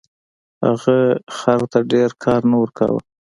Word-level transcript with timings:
هغه 0.65 0.97
خر 1.37 1.61
ته 1.71 1.79
ډیر 1.91 2.09
کار 2.23 2.41
نه 2.51 2.57
ورکاوه. 2.61 3.01